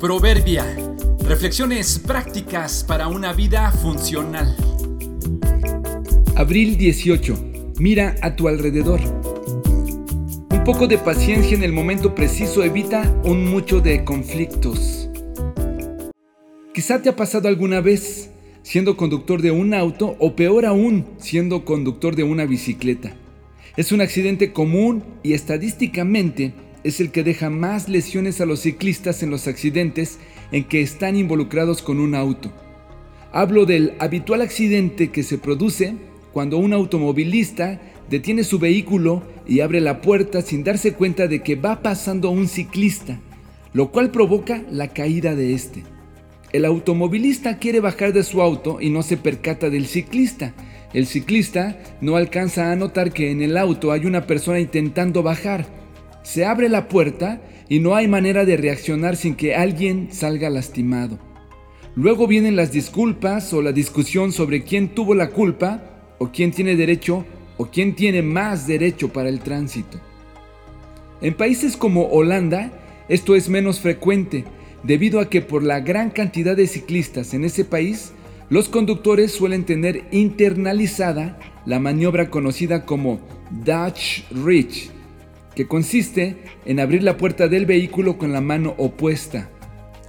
[0.00, 0.64] Proverbia.
[1.28, 4.56] Reflexiones prácticas para una vida funcional.
[6.36, 7.74] Abril 18.
[7.78, 8.98] Mira a tu alrededor.
[10.50, 15.10] Un poco de paciencia en el momento preciso evita un mucho de conflictos.
[16.72, 18.30] Quizá te ha pasado alguna vez
[18.62, 23.12] siendo conductor de un auto o peor aún siendo conductor de una bicicleta.
[23.76, 29.22] Es un accidente común y estadísticamente es el que deja más lesiones a los ciclistas
[29.22, 30.18] en los accidentes
[30.52, 32.50] en que están involucrados con un auto.
[33.32, 35.94] Hablo del habitual accidente que se produce
[36.32, 41.54] cuando un automovilista detiene su vehículo y abre la puerta sin darse cuenta de que
[41.54, 43.20] va pasando un ciclista,
[43.72, 45.84] lo cual provoca la caída de este.
[46.52, 50.52] El automovilista quiere bajar de su auto y no se percata del ciclista.
[50.92, 55.79] El ciclista no alcanza a notar que en el auto hay una persona intentando bajar
[56.22, 61.18] se abre la puerta y no hay manera de reaccionar sin que alguien salga lastimado.
[61.94, 65.82] Luego vienen las disculpas o la discusión sobre quién tuvo la culpa
[66.18, 67.24] o quién tiene derecho
[67.56, 70.00] o quién tiene más derecho para el tránsito.
[71.20, 72.72] En países como Holanda
[73.10, 74.44] esto es menos frecuente
[74.84, 78.12] debido a que por la gran cantidad de ciclistas en ese país,
[78.50, 84.90] los conductores suelen tener internalizada la maniobra conocida como Dutch Reach,
[85.54, 89.50] que consiste en abrir la puerta del vehículo con la mano opuesta.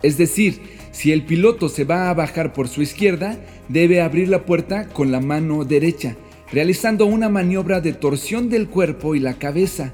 [0.04, 0.62] Es decir,
[0.92, 3.38] si el piloto se va a bajar por su izquierda,
[3.70, 6.16] debe abrir la puerta con la mano derecha,
[6.52, 9.94] realizando una maniobra de torsión del cuerpo y la cabeza,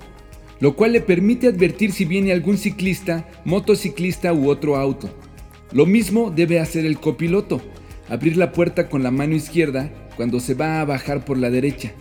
[0.60, 5.10] lo cual le permite advertir si viene algún ciclista, motociclista u otro auto.
[5.72, 7.62] Lo mismo debe hacer el copiloto,
[8.10, 11.92] abrir la puerta con la mano izquierda cuando se va a bajar por la derecha.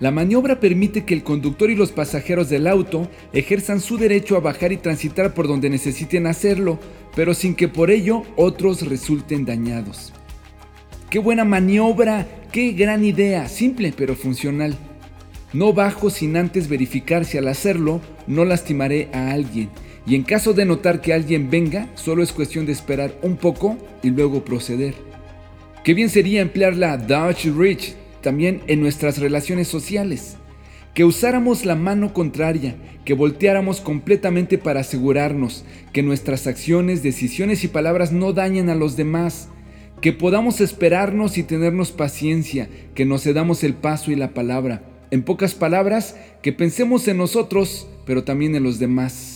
[0.00, 4.40] La maniobra permite que el conductor y los pasajeros del auto ejerzan su derecho a
[4.40, 6.78] bajar y transitar por donde necesiten hacerlo,
[7.14, 10.14] pero sin que por ello otros resulten dañados.
[11.10, 12.26] ¡Qué buena maniobra!
[12.50, 13.46] ¡Qué gran idea!
[13.46, 14.74] Simple pero funcional.
[15.52, 19.68] No bajo sin antes verificar si al hacerlo no lastimaré a alguien.
[20.06, 23.76] Y en caso de notar que alguien venga, solo es cuestión de esperar un poco
[24.02, 24.94] y luego proceder.
[25.84, 30.36] Qué bien sería emplear la Dodge Reach también en nuestras relaciones sociales.
[30.94, 37.68] Que usáramos la mano contraria, que volteáramos completamente para asegurarnos que nuestras acciones, decisiones y
[37.68, 39.48] palabras no dañen a los demás,
[40.00, 44.82] que podamos esperarnos y tenernos paciencia, que nos cedamos el paso y la palabra.
[45.10, 49.29] En pocas palabras, que pensemos en nosotros, pero también en los demás.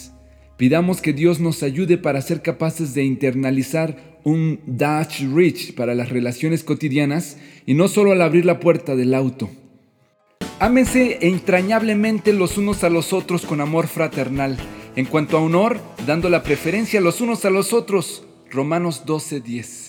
[0.57, 6.11] Pidamos que Dios nos ayude para ser capaces de internalizar un Dutch Rich para las
[6.11, 9.51] relaciones cotidianas y no solo al abrir la puerta del auto.
[10.61, 14.57] Ámense entrañablemente los unos a los otros con amor fraternal.
[14.97, 18.25] En cuanto a honor, dando la preferencia los unos a los otros.
[18.51, 19.84] Romanos 12:10.